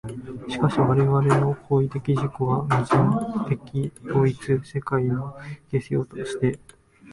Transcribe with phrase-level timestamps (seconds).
[0.49, 2.85] しかし我々の行為的自己は、矛
[3.45, 5.37] 盾的自己同一的世界の
[5.69, 6.57] 形成要素として、